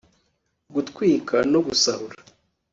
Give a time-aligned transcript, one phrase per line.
[0.73, 2.15] gutwika no gusahura